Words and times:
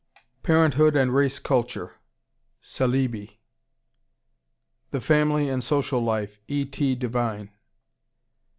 Parenthood 0.41 0.95
and 0.95 1.13
Race 1.13 1.37
Culture, 1.37 1.93
Saleeby. 2.59 3.39
The 4.89 4.99
Family 4.99 5.47
and 5.47 5.63
Social 5.63 5.99
Life, 5.99 6.39
E. 6.47 6.65
T. 6.65 6.95
Devine. 6.95 7.51